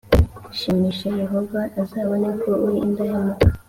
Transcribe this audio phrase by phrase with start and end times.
[0.57, 3.45] shimisha Yehova azabona ko uri indahemuka